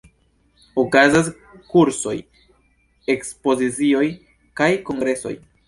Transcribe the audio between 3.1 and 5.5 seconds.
ekspozicioj kaj kongresoj.